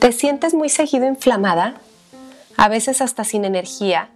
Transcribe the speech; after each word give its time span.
¿Te 0.00 0.12
sientes 0.12 0.54
muy 0.54 0.68
seguido 0.68 1.06
inflamada? 1.06 1.74
A 2.56 2.68
veces 2.68 3.00
hasta 3.02 3.24
sin 3.24 3.44
energía. 3.44 4.10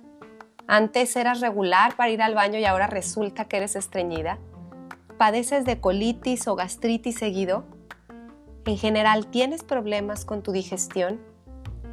Antes 0.66 1.14
eras 1.16 1.40
regular 1.40 1.96
para 1.96 2.10
ir 2.10 2.22
al 2.22 2.34
baño 2.34 2.58
y 2.58 2.64
ahora 2.64 2.87
resulta 2.87 3.45
que 3.45 3.58
eres 3.58 3.76
estreñida. 3.76 4.38
¿Padeces 5.18 5.64
de 5.64 5.80
colitis 5.80 6.48
o 6.48 6.56
gastritis 6.56 7.17
seguido? 7.17 7.64
En 8.64 8.78
general, 8.78 9.26
¿tienes 9.26 9.64
problemas 9.64 10.24
con 10.24 10.42
tu 10.42 10.51
digestión? 10.51 11.21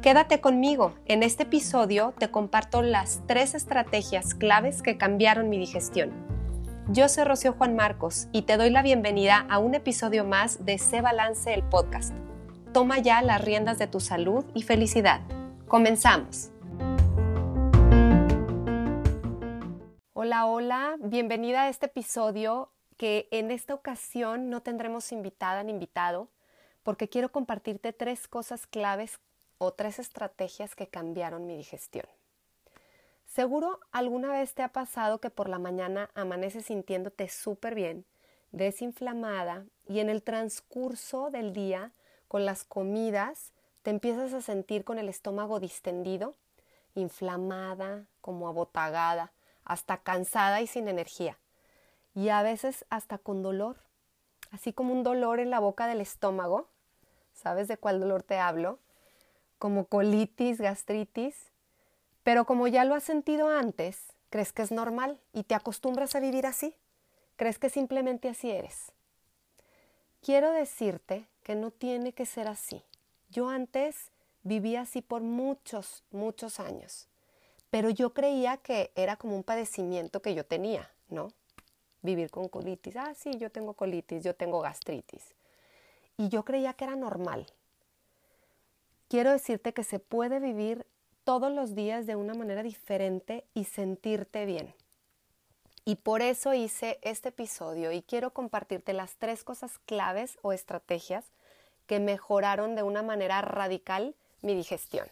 Quédate 0.02 0.40
conmigo. 0.40 0.94
En 1.04 1.22
este 1.22 1.42
episodio 1.42 2.14
te 2.16 2.30
comparto 2.30 2.82
las 2.82 3.20
tres 3.26 3.54
estrategias 3.54 4.34
claves 4.34 4.82
que 4.82 4.96
cambiaron 4.96 5.48
mi 5.48 5.58
digestión. 5.58 6.29
Yo 6.92 7.08
soy 7.08 7.22
Rocío 7.22 7.52
Juan 7.52 7.76
Marcos 7.76 8.26
y 8.32 8.42
te 8.42 8.56
doy 8.56 8.68
la 8.68 8.82
bienvenida 8.82 9.46
a 9.48 9.60
un 9.60 9.76
episodio 9.76 10.24
más 10.24 10.64
de 10.64 10.76
Se 10.76 11.00
Balance 11.00 11.54
el 11.54 11.62
podcast. 11.62 12.12
Toma 12.72 12.98
ya 12.98 13.22
las 13.22 13.44
riendas 13.44 13.78
de 13.78 13.86
tu 13.86 14.00
salud 14.00 14.44
y 14.54 14.62
felicidad. 14.62 15.20
Comenzamos. 15.68 16.50
Hola, 20.14 20.46
hola, 20.46 20.96
bienvenida 20.98 21.62
a 21.62 21.68
este 21.68 21.86
episodio 21.86 22.72
que 22.96 23.28
en 23.30 23.52
esta 23.52 23.72
ocasión 23.72 24.50
no 24.50 24.60
tendremos 24.60 25.12
invitada 25.12 25.62
ni 25.62 25.70
invitado 25.70 26.28
porque 26.82 27.08
quiero 27.08 27.30
compartirte 27.30 27.92
tres 27.92 28.26
cosas 28.26 28.66
claves 28.66 29.20
o 29.58 29.72
tres 29.74 30.00
estrategias 30.00 30.74
que 30.74 30.88
cambiaron 30.88 31.46
mi 31.46 31.56
digestión. 31.56 32.06
Seguro 33.30 33.78
alguna 33.92 34.32
vez 34.32 34.54
te 34.54 34.64
ha 34.64 34.72
pasado 34.72 35.20
que 35.20 35.30
por 35.30 35.48
la 35.48 35.60
mañana 35.60 36.10
amaneces 36.14 36.66
sintiéndote 36.66 37.28
súper 37.28 37.76
bien, 37.76 38.04
desinflamada 38.50 39.66
y 39.86 40.00
en 40.00 40.10
el 40.10 40.24
transcurso 40.24 41.30
del 41.30 41.52
día 41.52 41.92
con 42.26 42.44
las 42.44 42.64
comidas 42.64 43.52
te 43.84 43.90
empiezas 43.90 44.34
a 44.34 44.42
sentir 44.42 44.82
con 44.82 44.98
el 44.98 45.08
estómago 45.08 45.60
distendido, 45.60 46.34
inflamada, 46.96 48.04
como 48.20 48.48
abotagada, 48.48 49.30
hasta 49.64 49.98
cansada 49.98 50.60
y 50.60 50.66
sin 50.66 50.88
energía. 50.88 51.38
Y 52.16 52.30
a 52.30 52.42
veces 52.42 52.84
hasta 52.90 53.16
con 53.16 53.44
dolor, 53.44 53.76
así 54.50 54.72
como 54.72 54.92
un 54.92 55.04
dolor 55.04 55.38
en 55.38 55.50
la 55.50 55.60
boca 55.60 55.86
del 55.86 56.00
estómago. 56.00 56.66
¿Sabes 57.32 57.68
de 57.68 57.76
cuál 57.76 58.00
dolor 58.00 58.24
te 58.24 58.38
hablo? 58.38 58.80
Como 59.60 59.84
colitis, 59.84 60.60
gastritis. 60.60 61.49
Pero 62.30 62.44
como 62.44 62.68
ya 62.68 62.84
lo 62.84 62.94
has 62.94 63.02
sentido 63.02 63.48
antes, 63.48 64.04
crees 64.28 64.52
que 64.52 64.62
es 64.62 64.70
normal 64.70 65.18
y 65.32 65.42
te 65.42 65.56
acostumbras 65.56 66.14
a 66.14 66.20
vivir 66.20 66.46
así. 66.46 66.76
Crees 67.34 67.58
que 67.58 67.70
simplemente 67.70 68.28
así 68.28 68.52
eres. 68.52 68.92
Quiero 70.22 70.52
decirte 70.52 71.26
que 71.42 71.56
no 71.56 71.72
tiene 71.72 72.12
que 72.12 72.26
ser 72.26 72.46
así. 72.46 72.84
Yo 73.30 73.48
antes 73.48 74.12
vivía 74.44 74.82
así 74.82 75.02
por 75.02 75.22
muchos, 75.22 76.04
muchos 76.12 76.60
años, 76.60 77.08
pero 77.68 77.90
yo 77.90 78.14
creía 78.14 78.58
que 78.58 78.92
era 78.94 79.16
como 79.16 79.34
un 79.34 79.42
padecimiento 79.42 80.22
que 80.22 80.36
yo 80.36 80.46
tenía, 80.46 80.88
¿no? 81.08 81.32
Vivir 82.00 82.30
con 82.30 82.48
colitis. 82.48 82.94
Ah, 82.94 83.12
sí, 83.16 83.32
yo 83.38 83.50
tengo 83.50 83.74
colitis, 83.74 84.22
yo 84.22 84.36
tengo 84.36 84.60
gastritis. 84.60 85.34
Y 86.16 86.28
yo 86.28 86.44
creía 86.44 86.74
que 86.74 86.84
era 86.84 86.94
normal. 86.94 87.48
Quiero 89.08 89.32
decirte 89.32 89.72
que 89.74 89.82
se 89.82 89.98
puede 89.98 90.38
vivir 90.38 90.86
todos 91.24 91.52
los 91.52 91.74
días 91.74 92.06
de 92.06 92.16
una 92.16 92.34
manera 92.34 92.62
diferente 92.62 93.44
y 93.54 93.64
sentirte 93.64 94.46
bien. 94.46 94.74
Y 95.84 95.96
por 95.96 96.22
eso 96.22 96.54
hice 96.54 96.98
este 97.02 97.30
episodio 97.30 97.90
y 97.92 98.02
quiero 98.02 98.32
compartirte 98.32 98.92
las 98.92 99.16
tres 99.16 99.44
cosas 99.44 99.78
claves 99.86 100.38
o 100.42 100.52
estrategias 100.52 101.24
que 101.86 101.98
mejoraron 101.98 102.74
de 102.74 102.82
una 102.82 103.02
manera 103.02 103.42
radical 103.42 104.14
mi 104.42 104.54
digestión. 104.54 105.08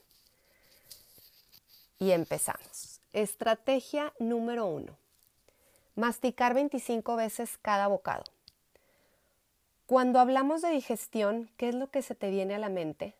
Y 1.98 2.13
empezamos. 2.13 3.01
Estrategia 3.13 4.13
número 4.20 4.67
uno. 4.67 4.96
Masticar 5.96 6.55
25 6.55 7.17
veces 7.17 7.58
cada 7.61 7.89
bocado. 7.89 8.23
Cuando 9.86 10.20
hablamos 10.20 10.63
de 10.63 10.70
digestión, 10.70 11.51
¿qué 11.57 11.70
es 11.70 11.75
lo 11.75 11.90
que 11.90 12.02
se 12.02 12.14
te 12.14 12.30
viene 12.30 12.55
a 12.55 12.58
la 12.58 12.69
mente? 12.69 13.17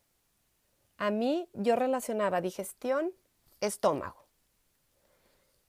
A 0.99 1.11
mí 1.11 1.49
yo 1.55 1.77
relacionaba 1.77 2.41
digestión, 2.41 3.13
estómago. 3.61 4.25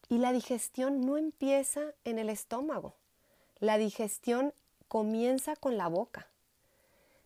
Y 0.09 0.17
la 0.17 0.31
digestión 0.31 1.01
no 1.01 1.17
empieza 1.17 1.93
en 2.03 2.17
el 2.17 2.29
estómago. 2.29 2.95
La 3.59 3.77
digestión 3.77 4.53
comienza 4.87 5.55
con 5.55 5.77
la 5.77 5.87
boca. 5.87 6.27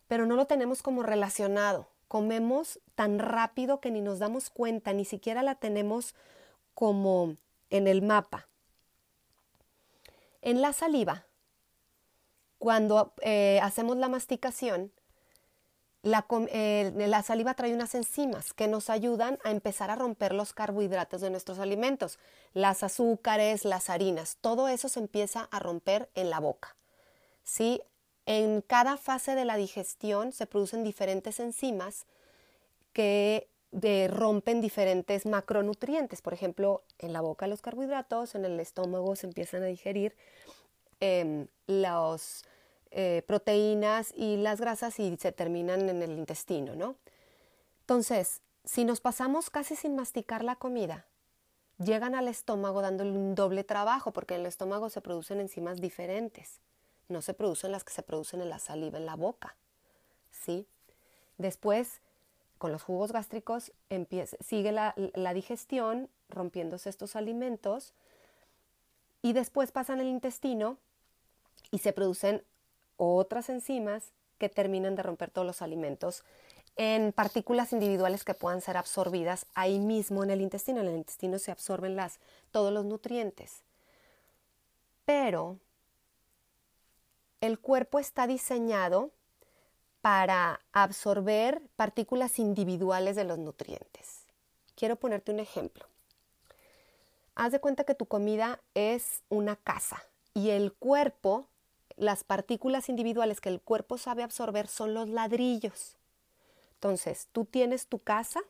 Pero 0.06 0.26
no 0.26 0.36
lo 0.36 0.46
tenemos 0.46 0.82
como 0.82 1.02
relacionado. 1.02 1.88
Comemos 2.08 2.78
tan 2.94 3.18
rápido 3.18 3.80
que 3.80 3.90
ni 3.90 4.02
nos 4.02 4.18
damos 4.18 4.50
cuenta, 4.50 4.92
ni 4.92 5.06
siquiera 5.06 5.42
la 5.42 5.54
tenemos 5.54 6.14
como 6.74 7.36
en 7.70 7.88
el 7.88 8.02
mapa. 8.02 8.46
En 10.42 10.60
la 10.60 10.74
saliva, 10.74 11.24
cuando 12.58 13.14
eh, 13.22 13.60
hacemos 13.62 13.96
la 13.96 14.08
masticación, 14.08 14.92
eh, 16.04 16.92
la, 16.94 17.22
saliva 17.22 17.54
trae 17.54 17.72
unas 17.72 17.94
enzimas 17.94 18.52
que 18.52 18.68
nos 18.68 18.90
ayudan 18.90 19.38
a 19.42 19.50
empezar 19.50 19.90
a 19.90 19.96
romper 19.96 20.34
los 20.34 20.52
carbohidratos 20.52 21.22
de 21.22 21.30
nuestros 21.30 21.58
alimentos, 21.58 22.18
las 22.52 22.82
azúcares, 22.82 23.64
las 23.64 23.88
harinas, 23.88 24.36
todo 24.42 24.68
eso 24.68 24.90
se 24.90 25.00
empieza 25.00 25.48
a 25.50 25.58
romper 25.60 26.10
en 26.14 26.28
la 26.28 26.40
boca. 26.40 26.76
¿sí? 27.42 27.80
En 28.26 28.60
cada 28.60 28.98
fase 28.98 29.34
de 29.34 29.46
la 29.46 29.56
digestión 29.56 30.32
se 30.32 30.46
producen 30.46 30.84
diferentes 30.84 31.40
enzimas 31.40 32.06
que 32.92 33.48
rompen 34.10 34.60
diferentes 34.60 35.26
macronutrientes. 35.26 36.22
Por 36.22 36.34
ejemplo, 36.34 36.84
en 36.98 37.12
la 37.12 37.22
boca 37.22 37.46
los 37.46 37.62
carbohidratos, 37.62 38.34
en 38.34 38.44
el 38.44 38.60
estómago 38.60 39.16
se 39.16 39.26
empiezan 39.26 39.62
a 39.62 39.66
digerir 39.66 40.14
em, 41.00 41.48
los 41.66 42.44
eh, 42.96 43.22
proteínas 43.26 44.12
y 44.16 44.36
las 44.36 44.60
grasas 44.60 45.00
y 45.00 45.16
se 45.16 45.32
terminan 45.32 45.88
en 45.88 46.00
el 46.00 46.12
intestino, 46.12 46.76
¿no? 46.76 46.94
Entonces, 47.80 48.40
si 48.64 48.84
nos 48.84 49.00
pasamos 49.00 49.50
casi 49.50 49.74
sin 49.74 49.96
masticar 49.96 50.44
la 50.44 50.54
comida, 50.54 51.04
llegan 51.78 52.14
al 52.14 52.28
estómago 52.28 52.82
dándole 52.82 53.10
un 53.10 53.34
doble 53.34 53.64
trabajo, 53.64 54.12
porque 54.12 54.34
en 54.34 54.42
el 54.42 54.46
estómago 54.46 54.90
se 54.90 55.00
producen 55.00 55.40
enzimas 55.40 55.80
diferentes. 55.80 56.60
No 57.08 57.20
se 57.20 57.34
producen 57.34 57.72
las 57.72 57.82
que 57.82 57.92
se 57.92 58.04
producen 58.04 58.40
en 58.40 58.48
la 58.48 58.60
saliva, 58.60 58.96
en 58.96 59.06
la 59.06 59.16
boca. 59.16 59.56
¿Sí? 60.30 60.68
Después, 61.36 62.00
con 62.58 62.70
los 62.70 62.84
jugos 62.84 63.10
gástricos, 63.10 63.72
sigue 64.38 64.70
la, 64.70 64.94
la 65.14 65.34
digestión, 65.34 66.08
rompiéndose 66.28 66.90
estos 66.90 67.16
alimentos, 67.16 67.92
y 69.20 69.32
después 69.32 69.72
pasan 69.72 70.00
el 70.00 70.06
intestino 70.06 70.78
y 71.72 71.78
se 71.78 71.92
producen 71.92 72.44
otras 72.96 73.48
enzimas 73.48 74.12
que 74.38 74.48
terminan 74.48 74.96
de 74.96 75.02
romper 75.02 75.30
todos 75.30 75.46
los 75.46 75.62
alimentos 75.62 76.24
en 76.76 77.12
partículas 77.12 77.72
individuales 77.72 78.24
que 78.24 78.34
puedan 78.34 78.60
ser 78.60 78.76
absorbidas 78.76 79.46
ahí 79.54 79.78
mismo 79.78 80.24
en 80.24 80.30
el 80.30 80.40
intestino. 80.40 80.80
En 80.80 80.88
el 80.88 80.96
intestino 80.96 81.38
se 81.38 81.52
absorben 81.52 81.96
las, 81.96 82.18
todos 82.50 82.72
los 82.72 82.84
nutrientes. 82.84 83.62
Pero 85.04 85.58
el 87.40 87.58
cuerpo 87.58 87.98
está 87.98 88.26
diseñado 88.26 89.10
para 90.00 90.60
absorber 90.72 91.62
partículas 91.76 92.38
individuales 92.38 93.16
de 93.16 93.24
los 93.24 93.38
nutrientes. 93.38 94.24
Quiero 94.74 94.96
ponerte 94.96 95.32
un 95.32 95.40
ejemplo. 95.40 95.86
Haz 97.34 97.52
de 97.52 97.60
cuenta 97.60 97.84
que 97.84 97.94
tu 97.94 98.06
comida 98.06 98.60
es 98.74 99.22
una 99.28 99.56
casa 99.56 100.04
y 100.34 100.50
el 100.50 100.72
cuerpo 100.72 101.48
las 101.96 102.24
partículas 102.24 102.88
individuales 102.88 103.40
que 103.40 103.48
el 103.48 103.60
cuerpo 103.60 103.98
sabe 103.98 104.22
absorber 104.22 104.68
son 104.68 104.94
los 104.94 105.08
ladrillos. 105.08 105.96
Entonces, 106.74 107.28
tú 107.32 107.44
tienes 107.44 107.86
tu 107.86 107.98
casa, 107.98 108.40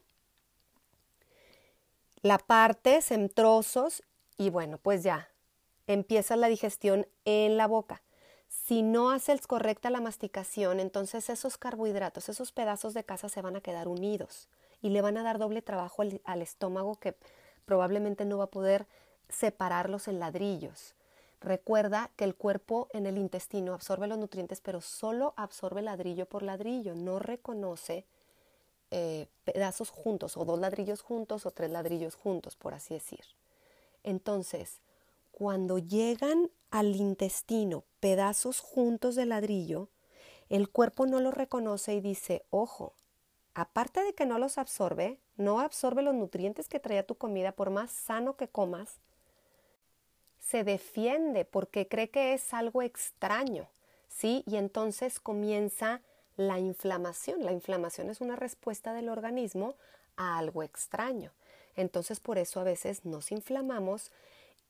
la 2.23 2.39
partes 2.39 3.11
en 3.11 3.29
trozos 3.29 4.03
y 4.37 4.51
bueno, 4.51 4.79
pues 4.79 5.03
ya, 5.03 5.29
empieza 5.87 6.37
la 6.37 6.49
digestión 6.49 7.07
en 7.25 7.57
la 7.57 7.67
boca. 7.67 8.03
Si 8.49 8.83
no 8.83 9.11
haces 9.11 9.47
correcta 9.47 9.91
la 9.91 10.01
masticación, 10.01 10.81
entonces 10.81 11.29
esos 11.29 11.59
carbohidratos, 11.59 12.29
esos 12.29 12.51
pedazos 12.51 12.95
de 12.95 13.05
casa 13.05 13.29
se 13.29 13.43
van 13.43 13.57
a 13.57 13.61
quedar 13.61 13.89
unidos 13.89 14.49
y 14.81 14.91
le 14.91 15.03
van 15.03 15.17
a 15.17 15.23
dar 15.23 15.39
doble 15.39 15.61
trabajo 15.61 16.03
al, 16.03 16.21
al 16.25 16.43
estómago 16.43 16.97
que 16.97 17.15
probablemente 17.67 18.25
no 18.25 18.39
va 18.39 18.45
a 18.45 18.51
poder 18.51 18.87
separarlos 19.29 20.09
en 20.09 20.19
ladrillos. 20.19 20.95
Recuerda 21.45 22.11
que 22.17 22.25
el 22.25 22.35
cuerpo 22.35 22.89
en 22.95 23.05
el 23.05 23.19
intestino 23.19 23.75
absorbe 23.75 24.07
los 24.07 24.17
nutrientes, 24.17 24.63
pero 24.63 24.81
solo 24.81 25.35
absorbe 25.37 25.83
ladrillo 25.83 26.25
por 26.25 26.43
ladrillo, 26.43 26.95
no 26.95 27.19
reconoce 27.19 28.07
eh, 28.91 29.27
pedazos 29.45 29.91
juntos, 29.91 30.39
o 30.39 30.47
dos 30.47 30.59
ladrillos 30.59 31.03
juntos, 31.03 31.45
o 31.45 31.51
tres 31.51 31.71
ladrillos 31.71 32.15
juntos, 32.15 32.57
por 32.57 32.73
así 32.73 32.95
decir. 32.95 33.21
Entonces, 34.05 34.81
cuando 35.33 35.77
llegan 35.77 36.51
al 36.71 36.97
intestino 36.97 37.85
pedazos 38.01 38.61
juntos 38.61 39.15
de 39.15 39.27
ladrillo, 39.27 39.91
el 40.49 40.71
cuerpo 40.71 41.05
no 41.05 41.21
los 41.21 41.35
reconoce 41.35 41.93
y 41.93 42.01
dice, 42.01 42.47
ojo, 42.49 42.95
aparte 43.53 44.03
de 44.03 44.15
que 44.15 44.25
no 44.25 44.39
los 44.39 44.57
absorbe, 44.57 45.21
no 45.37 45.61
absorbe 45.61 46.01
los 46.01 46.15
nutrientes 46.15 46.71
que 46.71 46.81
traía 46.81 47.07
tu 47.07 47.17
comida 47.17 47.53
por 47.53 47.69
más 47.69 47.91
sano 47.91 48.39
que 48.39 48.49
comas, 48.49 48.99
se 50.45 50.65
defiende 50.65 51.45
porque 51.45 51.89
cree 51.89 52.11
que 52.11 52.35
es 52.35 52.53
algo 52.53 52.83
extraño, 52.83 53.67
¿sí? 54.09 54.43
Y 54.47 54.57
entonces 54.57 55.19
comienza 55.19 56.01
la 56.37 56.59
inflamación. 56.59 57.45
La 57.45 57.53
inflamación 57.53 58.11
es 58.11 58.21
una 58.21 58.37
respuesta 58.37 58.93
del 58.93 59.09
organismo 59.09 59.75
a 60.17 60.39
algo 60.39 60.63
extraño. 60.63 61.33
Entonces 61.77 62.21
por 62.21 62.39
eso 62.39 62.61
a 62.61 62.65
veces 62.65 63.05
nos 63.05 63.33
inflamamos 63.33 64.11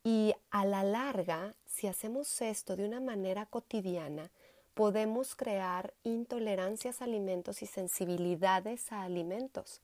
y 0.04 0.34
a 0.50 0.64
la 0.64 0.84
larga, 0.84 1.54
si 1.66 1.86
hacemos 1.86 2.40
esto 2.42 2.76
de 2.76 2.86
una 2.86 3.00
manera 3.00 3.46
cotidiana, 3.46 4.30
podemos 4.74 5.34
crear 5.34 5.94
intolerancias 6.02 7.00
a 7.00 7.04
alimentos 7.04 7.62
y 7.62 7.66
sensibilidades 7.66 8.92
a 8.92 9.02
alimentos. 9.02 9.80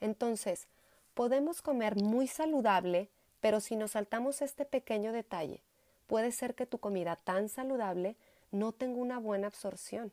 Entonces, 0.00 0.68
podemos 1.14 1.62
comer 1.62 1.96
muy 1.96 2.28
saludable, 2.28 3.08
pero 3.44 3.60
si 3.60 3.76
nos 3.76 3.90
saltamos 3.90 4.40
este 4.40 4.64
pequeño 4.64 5.12
detalle, 5.12 5.60
puede 6.06 6.32
ser 6.32 6.54
que 6.54 6.64
tu 6.64 6.78
comida 6.78 7.16
tan 7.16 7.50
saludable 7.50 8.16
no 8.52 8.72
tenga 8.72 8.96
una 8.96 9.18
buena 9.18 9.48
absorción. 9.48 10.12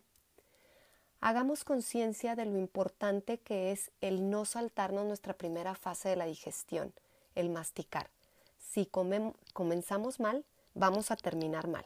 Hagamos 1.22 1.64
conciencia 1.64 2.36
de 2.36 2.44
lo 2.44 2.58
importante 2.58 3.38
que 3.38 3.72
es 3.72 3.90
el 4.02 4.30
no 4.30 4.44
saltarnos 4.44 5.06
nuestra 5.06 5.34
primera 5.34 5.76
fase 5.76 6.10
de 6.10 6.18
la 6.18 6.26
digestión, 6.26 6.92
el 7.34 7.50
masticar. 7.50 8.10
Si 8.60 8.86
comenzamos 9.54 10.20
mal, 10.20 10.44
vamos 10.74 11.10
a 11.10 11.16
terminar 11.16 11.70
mal. 11.70 11.86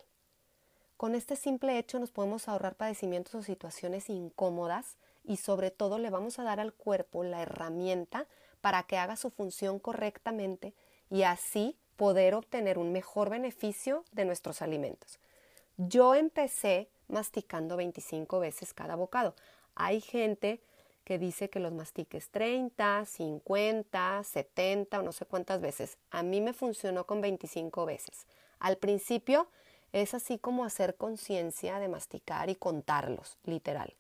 Con 0.98 1.14
este 1.14 1.36
simple 1.36 1.78
hecho 1.78 2.00
nos 2.00 2.10
podemos 2.10 2.48
ahorrar 2.48 2.74
padecimientos 2.74 3.36
o 3.36 3.44
situaciones 3.44 4.10
incómodas 4.10 4.98
y 5.24 5.38
sobre 5.38 5.70
todo 5.70 6.00
le 6.00 6.10
vamos 6.10 6.40
a 6.40 6.44
dar 6.44 6.60
al 6.60 6.74
cuerpo 6.74 7.24
la 7.24 7.44
herramienta 7.44 8.26
para 8.62 8.82
que 8.82 8.98
haga 8.98 9.16
su 9.16 9.30
función 9.30 9.78
correctamente 9.78 10.74
y 11.10 11.24
así 11.24 11.78
poder 11.96 12.36
obtener 12.36 12.78
un 12.78 12.92
mejor 12.92 13.30
beneficio 13.30 14.04
de 14.12 14.26
nuestros 14.26 14.62
alimentos. 14.62 15.20
Yo 15.78 16.16
empecé 16.16 16.90
masticando 17.08 17.78
25 17.78 18.40
veces 18.40 18.74
cada 18.74 18.96
bocado. 18.96 19.36
Hay 19.76 20.02
gente 20.02 20.62
que 21.04 21.20
dice 21.20 21.50
que 21.50 21.60
los 21.60 21.72
mastiques 21.72 22.30
30, 22.30 23.06
50, 23.06 24.24
70 24.24 25.00
o 25.00 25.04
no 25.04 25.12
sé 25.12 25.26
cuántas 25.26 25.62
veces. 25.62 25.98
A 26.10 26.24
mí 26.24 26.42
me 26.42 26.54
funcionó 26.54 27.06
con 27.06 27.22
25 27.22 27.86
veces. 27.86 28.26
Al 28.60 28.78
principio 28.78 29.48
es 29.94 30.14
así 30.14 30.40
como 30.40 30.66
hacer 30.66 30.96
conciencia 30.96 31.80
de 31.80 31.88
masticar 31.88 32.50
y 32.50 32.56
contarlos, 32.56 33.38
literal. 33.44 33.94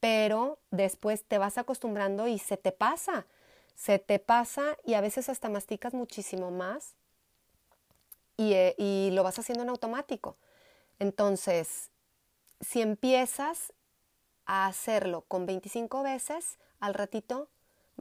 Pero 0.00 0.58
después 0.70 1.24
te 1.24 1.38
vas 1.38 1.58
acostumbrando 1.58 2.26
y 2.26 2.38
se 2.38 2.56
te 2.56 2.72
pasa, 2.72 3.26
se 3.76 3.98
te 3.98 4.18
pasa 4.18 4.76
y 4.84 4.94
a 4.94 5.00
veces 5.00 5.28
hasta 5.28 5.48
masticas 5.48 5.94
muchísimo 5.94 6.50
más 6.50 6.94
y, 8.36 8.54
eh, 8.54 8.74
y 8.78 9.10
lo 9.12 9.22
vas 9.22 9.38
haciendo 9.38 9.62
en 9.62 9.68
automático. 9.68 10.36
Entonces, 10.98 11.90
si 12.60 12.80
empiezas 12.80 13.72
a 14.46 14.66
hacerlo 14.66 15.22
con 15.28 15.46
25 15.46 16.02
veces, 16.02 16.58
al 16.80 16.94
ratito 16.94 17.48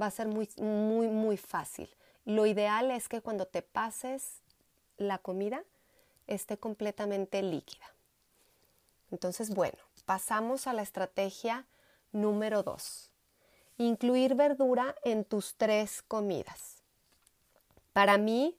va 0.02 0.08
a 0.08 0.12
ser 0.12 0.28
muy, 0.28 0.50
muy, 0.58 1.08
muy 1.08 1.38
fácil. 1.38 1.90
Lo 2.26 2.46
ideal 2.46 2.92
es 2.92 3.08
que 3.08 3.22
cuando 3.22 3.46
te 3.46 3.62
pases 3.62 4.42
la 4.98 5.18
comida, 5.18 5.64
esté 6.28 6.58
completamente 6.58 7.42
líquida. 7.42 7.86
Entonces, 9.12 9.54
bueno, 9.54 9.78
pasamos 10.06 10.68
a 10.68 10.74
la 10.74 10.82
estrategia 10.82 11.66
número 12.12 12.64
2. 12.64 13.12
Incluir 13.78 14.36
verdura 14.36 14.96
en 15.04 15.26
tus 15.26 15.56
tres 15.56 16.02
comidas. 16.02 16.82
Para 17.94 18.18
mí 18.18 18.58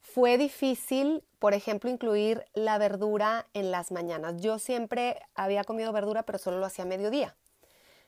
fue 0.00 0.38
difícil, 0.38 1.22
por 1.38 1.54
ejemplo, 1.54 1.90
incluir 1.90 2.44
la 2.54 2.78
verdura 2.78 3.46
en 3.54 3.70
las 3.70 3.92
mañanas. 3.92 4.40
Yo 4.40 4.58
siempre 4.58 5.20
había 5.34 5.64
comido 5.64 5.92
verdura, 5.92 6.24
pero 6.24 6.38
solo 6.38 6.58
lo 6.58 6.66
hacía 6.66 6.84
a 6.84 6.88
mediodía. 6.88 7.36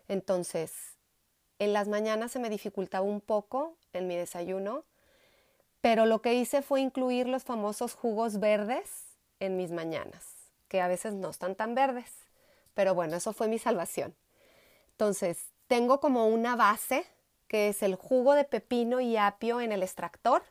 Entonces, 0.08 0.72
en 1.58 1.72
las 1.72 1.88
mañanas 1.88 2.32
se 2.32 2.38
me 2.38 2.50
dificultaba 2.50 3.04
un 3.04 3.20
poco 3.20 3.76
en 3.92 4.06
mi 4.06 4.16
desayuno 4.16 4.84
pero 5.80 6.06
lo 6.06 6.20
que 6.20 6.34
hice 6.34 6.62
fue 6.62 6.80
incluir 6.80 7.28
los 7.28 7.44
famosos 7.44 7.94
jugos 7.94 8.40
verdes 8.40 9.16
en 9.40 9.56
mis 9.56 9.70
mañanas, 9.70 10.24
que 10.68 10.80
a 10.80 10.88
veces 10.88 11.14
no 11.14 11.30
están 11.30 11.54
tan 11.54 11.74
verdes. 11.74 12.12
Pero 12.74 12.94
bueno, 12.94 13.16
eso 13.16 13.32
fue 13.32 13.48
mi 13.48 13.58
salvación. 13.58 14.14
Entonces, 14.90 15.52
tengo 15.68 16.00
como 16.00 16.26
una 16.26 16.56
base, 16.56 17.06
que 17.46 17.68
es 17.68 17.82
el 17.82 17.94
jugo 17.94 18.34
de 18.34 18.44
pepino 18.44 19.00
y 19.00 19.16
apio 19.16 19.60
en 19.60 19.72
el 19.72 19.82
extractor. 19.82 20.42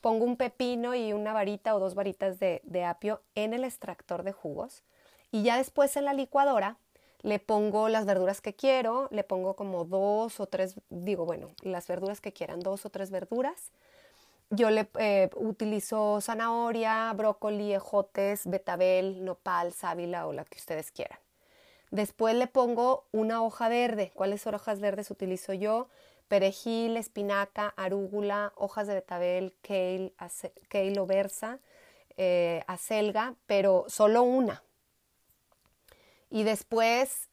Pongo 0.00 0.24
un 0.24 0.36
pepino 0.36 0.94
y 0.94 1.12
una 1.12 1.32
varita 1.32 1.74
o 1.74 1.80
dos 1.80 1.94
varitas 1.94 2.38
de, 2.38 2.84
apio 2.84 3.22
en 3.34 3.54
el 3.54 3.64
extractor 3.64 4.22
de 4.22 4.32
jugos. 4.32 4.82
Y 5.30 5.42
ya 5.42 5.56
después 5.56 5.96
en 5.96 6.04
la 6.04 6.14
licuadora 6.14 6.76
le 7.22 7.38
pongo 7.38 7.88
las 7.88 8.04
verduras 8.06 8.40
que 8.40 8.54
quiero, 8.54 9.08
le 9.10 9.24
pongo 9.24 9.54
como 9.54 9.84
dos 9.84 10.40
o 10.40 10.46
tres, 10.46 10.74
digo, 10.90 11.24
bueno, 11.24 11.50
las 11.62 11.86
verduras 11.86 12.20
que 12.20 12.32
quieran, 12.32 12.60
dos 12.60 12.84
o 12.86 12.90
tres 12.90 13.10
verduras 13.10 13.72
yo 14.50 14.70
le 14.70 14.88
eh, 14.98 15.30
utilizo 15.36 16.20
zanahoria, 16.20 17.12
brócoli, 17.14 17.72
ejotes, 17.72 18.46
betabel, 18.46 19.24
nopal, 19.24 19.72
sábila 19.72 20.26
o 20.26 20.32
la 20.32 20.44
que 20.44 20.58
ustedes 20.58 20.92
quieran. 20.92 21.18
Después 21.96 22.34
le 22.34 22.46
pongo 22.46 23.06
una 23.10 23.42
hoja 23.42 23.70
verde. 23.70 24.12
¿Cuáles 24.14 24.46
hojas 24.46 24.80
verdes 24.80 25.10
utilizo 25.10 25.54
yo? 25.54 25.88
Perejil, 26.28 26.98
espinaca, 26.98 27.72
arúgula, 27.74 28.52
hojas 28.54 28.86
de 28.86 28.96
betabel, 28.96 29.54
kale, 29.62 30.12
kale 30.68 31.00
o 31.00 31.06
versa, 31.06 31.58
eh, 32.18 32.62
acelga, 32.66 33.34
pero 33.46 33.86
solo 33.88 34.24
una. 34.24 34.62
Y 36.28 36.42
después 36.42 37.30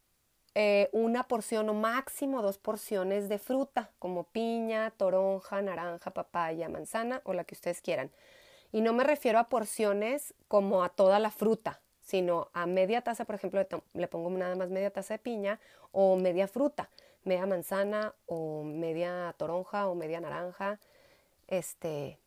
eh, 0.56 0.88
una 0.94 1.28
porción 1.28 1.68
o 1.68 1.74
máximo 1.74 2.42
dos 2.42 2.58
porciones 2.58 3.28
de 3.28 3.40
fruta, 3.40 3.92
como 4.00 4.24
piña, 4.24 4.92
toronja, 4.92 5.62
naranja, 5.62 6.12
papaya, 6.12 6.70
manzana 6.70 7.20
o 7.26 7.34
la 7.34 7.44
que 7.44 7.56
ustedes 7.56 7.82
quieran. 7.82 8.12
Y 8.72 8.80
no 8.80 8.94
me 8.94 9.04
refiero 9.04 9.40
a 9.40 9.50
porciones 9.50 10.34
como 10.48 10.86
a 10.86 10.90
toda 10.90 11.20
la 11.20 11.32
fruta, 11.32 11.83
sino 12.04 12.50
a 12.54 12.66
media 12.66 13.02
taza, 13.02 13.26
por 13.26 13.36
ejemplo, 13.36 13.66
le 13.94 14.08
pongo 14.08 14.30
nada 14.30 14.56
más 14.56 14.70
media 14.70 14.92
taza 14.92 15.16
de 15.16 15.20
piña 15.20 15.60
o 15.92 16.16
media 16.18 16.48
fruta, 16.48 16.90
media 17.24 17.46
manzana 17.46 18.14
o 18.28 18.64
media 18.64 19.34
toronja 19.38 19.88
o 19.88 19.96
media 19.96 20.20
naranja, 20.20 20.80
este, 21.48 22.18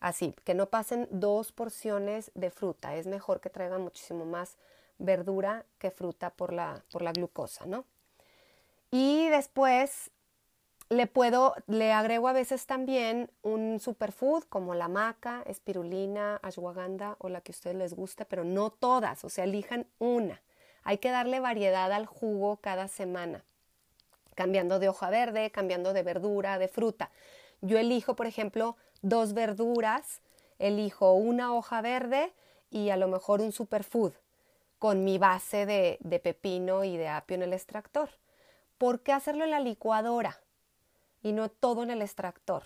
así, 0.00 0.34
que 0.44 0.54
no 0.54 0.66
pasen 0.66 1.08
dos 1.10 1.52
porciones 1.52 2.30
de 2.34 2.50
fruta, 2.50 2.96
es 2.96 3.06
mejor 3.06 3.40
que 3.40 3.50
traigan 3.50 3.80
muchísimo 3.80 4.24
más 4.26 4.56
verdura 4.98 5.64
que 5.78 5.90
fruta 5.90 6.30
por 6.30 6.52
la, 6.52 6.82
por 6.92 7.02
la 7.02 7.12
glucosa, 7.12 7.66
¿no? 7.66 7.84
Y 8.90 9.28
después 9.30 10.10
le 10.90 11.06
puedo, 11.06 11.54
le 11.66 11.92
agrego 11.92 12.28
a 12.28 12.32
veces 12.32 12.66
también 12.66 13.30
un 13.42 13.80
superfood 13.80 14.44
como 14.44 14.74
la 14.74 14.88
maca, 14.88 15.42
espirulina, 15.46 16.38
ashwagandha 16.42 17.16
o 17.18 17.28
la 17.28 17.40
que 17.40 17.52
a 17.52 17.54
ustedes 17.54 17.76
les 17.76 17.94
guste, 17.94 18.24
pero 18.24 18.44
no 18.44 18.70
todas, 18.70 19.24
o 19.24 19.30
sea, 19.30 19.44
elijan 19.44 19.86
una. 19.98 20.42
Hay 20.82 20.98
que 20.98 21.10
darle 21.10 21.40
variedad 21.40 21.90
al 21.92 22.06
jugo 22.06 22.58
cada 22.58 22.88
semana, 22.88 23.44
cambiando 24.34 24.78
de 24.78 24.88
hoja 24.88 25.08
verde, 25.08 25.50
cambiando 25.50 25.94
de 25.94 26.02
verdura, 26.02 26.58
de 26.58 26.68
fruta. 26.68 27.10
Yo 27.62 27.78
elijo, 27.78 28.14
por 28.14 28.26
ejemplo, 28.26 28.76
dos 29.00 29.32
verduras, 29.32 30.20
elijo 30.58 31.14
una 31.14 31.54
hoja 31.54 31.80
verde 31.80 32.34
y 32.70 32.90
a 32.90 32.96
lo 32.96 33.08
mejor 33.08 33.40
un 33.40 33.52
superfood 33.52 34.12
con 34.78 35.02
mi 35.02 35.16
base 35.16 35.64
de, 35.64 35.96
de 36.00 36.18
pepino 36.18 36.84
y 36.84 36.98
de 36.98 37.08
apio 37.08 37.36
en 37.36 37.42
el 37.42 37.54
extractor. 37.54 38.10
¿Por 38.76 39.00
qué 39.00 39.12
hacerlo 39.12 39.44
en 39.44 39.50
la 39.50 39.60
licuadora 39.60 40.43
y 41.24 41.32
no 41.32 41.48
todo 41.48 41.82
en 41.82 41.90
el 41.90 42.02
extractor? 42.02 42.62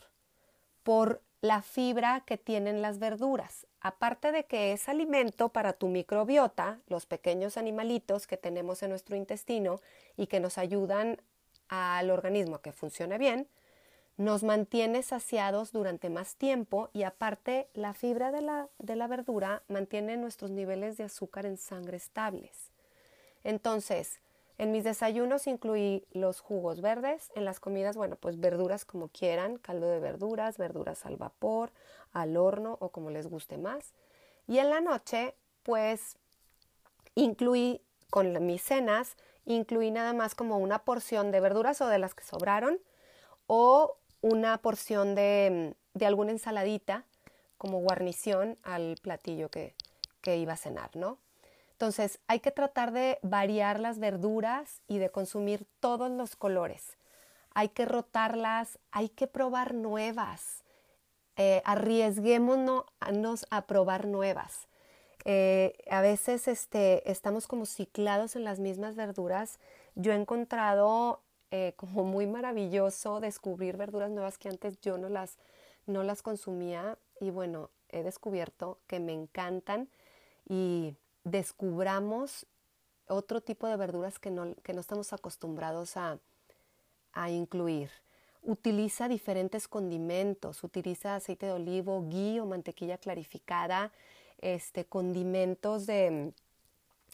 Por 0.83 1.23
la 1.41 1.62
fibra 1.62 2.25
que 2.27 2.37
tienen 2.37 2.83
las 2.83 2.99
verduras. 2.99 3.67
Aparte 3.81 4.33
de 4.33 4.45
que 4.45 4.73
es 4.73 4.88
alimento 4.88 5.50
para 5.50 5.73
tu 5.73 5.87
microbiota, 5.88 6.81
los 6.88 7.07
pequeños 7.07 7.57
animalitos 7.57 8.27
que 8.27 8.37
tenemos 8.37 8.83
en 8.83 8.91
nuestro 8.91 9.17
intestino 9.17 9.81
y 10.17 10.27
que 10.27 10.41
nos 10.41 10.59
ayudan 10.59 11.23
al 11.69 12.11
organismo 12.11 12.57
a 12.57 12.62
que 12.62 12.73
funcione 12.73 13.19
bien, 13.19 13.49
nos 14.17 14.43
mantiene 14.43 15.05
saciados 15.05 15.71
durante 15.71 16.11
más 16.11 16.35
tiempo 16.35 16.91
y 16.93 17.05
aparte 17.05 17.69
la 17.73 17.95
fibra 17.95 18.33
de 18.33 18.41
la, 18.43 18.69
de 18.79 18.97
la 18.97 19.07
verdura 19.07 19.62
mantiene 19.69 20.17
nuestros 20.17 20.50
niveles 20.50 20.97
de 20.97 21.05
azúcar 21.05 21.47
en 21.47 21.57
sangre 21.57 21.97
estables. 21.97 22.73
Entonces, 23.45 24.21
en 24.59 24.73
mis 24.73 24.85
desayunos 24.85 25.47
incluí 25.47 26.05
los 26.12 26.41
jugos 26.41 26.81
verdes, 26.81 27.31
en 27.35 27.45
las 27.45 27.61
comidas, 27.61 27.97
bueno, 27.97 28.17
pues 28.17 28.38
verduras 28.38 28.85
como 28.85 29.09
quieran, 29.09 29.59
caldo 29.59 29.88
de 29.88 30.00
verduras, 30.00 30.59
verduras 30.59 31.07
al 31.07 31.17
vapor, 31.17 31.73
al 32.12 32.37
horno 32.37 32.77
o 32.81 32.91
como 32.91 33.11
les 33.11 33.27
guste 33.27 33.57
más. 33.57 33.95
Y 34.47 34.59
en 34.59 34.71
la 34.71 34.81
noche, 34.81 35.35
después 35.69 36.17
incluí 37.15 37.83
con 38.09 38.47
mis 38.47 38.62
cenas, 38.62 39.17
incluí 39.45 39.91
nada 39.91 40.15
más 40.15 40.35
como 40.35 40.57
una 40.57 40.79
porción 40.79 41.31
de 41.31 41.41
verduras 41.41 41.83
o 41.83 41.88
de 41.88 41.99
las 41.99 42.15
que 42.15 42.25
sobraron 42.25 42.79
o 43.47 43.99
una 44.23 44.57
porción 44.62 45.15
de, 45.15 45.77
de 45.93 46.07
alguna 46.07 46.33
ensaladita 46.33 47.05
como 47.59 47.81
guarnición 47.81 48.57
al 48.62 48.97
platillo 49.03 49.50
que, 49.50 49.75
que 50.23 50.38
iba 50.38 50.55
a 50.55 50.57
cenar, 50.57 50.97
¿no? 50.97 51.19
Entonces 51.78 52.18
hay 52.26 52.40
que 52.40 52.50
tratar 52.50 52.90
de 52.90 53.20
variar 53.23 53.78
las 53.78 54.00
verduras 54.00 54.82
y 54.88 54.99
de 54.99 55.11
consumir 55.11 55.64
todos 55.78 56.11
los 56.11 56.35
colores. 56.35 56.97
Hay 57.54 57.68
que 57.68 57.85
rotarlas, 57.85 58.80
hay 58.90 59.08
que 59.08 59.28
probar 59.28 59.75
nuevas. 59.75 60.64
Eh, 61.37 61.62
arriesguémonos 61.64 62.85
a 63.50 63.66
probar 63.68 64.08
nuevas. 64.08 64.66
Eh, 65.25 65.78
a 65.88 66.00
veces 66.00 66.49
este, 66.49 67.08
estamos 67.08 67.47
como 67.47 67.64
ciclados 67.64 68.35
en 68.35 68.42
las 68.42 68.58
mismas 68.58 68.97
verduras. 68.97 69.61
Yo 69.94 70.11
he 70.11 70.16
encontrado 70.16 71.20
eh, 71.52 71.75
como 71.76 72.02
muy 72.02 72.26
maravilloso 72.26 73.20
descubrir 73.20 73.76
verduras 73.76 74.11
nuevas 74.11 74.37
que 74.37 74.49
antes 74.49 74.80
yo 74.80 74.99
no 74.99 75.08
las, 75.08 75.38
no 75.87 76.02
las 76.02 76.23
consumía 76.23 76.99
y 77.20 77.30
bueno, 77.30 77.70
he 77.88 78.02
descubierto 78.02 78.80
que 78.88 78.99
me 78.99 79.12
encantan 79.12 79.88
y 80.49 80.97
descubramos 81.30 82.47
otro 83.06 83.40
tipo 83.40 83.66
de 83.66 83.76
verduras 83.76 84.18
que 84.18 84.30
no, 84.30 84.54
que 84.62 84.73
no 84.73 84.80
estamos 84.80 85.12
acostumbrados 85.12 85.97
a, 85.97 86.18
a 87.12 87.30
incluir. 87.30 87.90
Utiliza 88.42 89.08
diferentes 89.08 89.66
condimentos, 89.68 90.62
utiliza 90.62 91.16
aceite 91.16 91.47
de 91.47 91.52
olivo, 91.52 92.04
ghee 92.08 92.40
o 92.40 92.47
mantequilla 92.47 92.99
clarificada, 92.99 93.92
este, 94.40 94.85
condimentos 94.85 95.87
de, 95.87 96.32